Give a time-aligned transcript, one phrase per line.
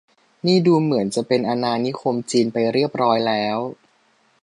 [0.45, 3.57] นี่ดูเหมือนจะเป็นอาณานิคมจีนไปเรียบร้อยแล้ว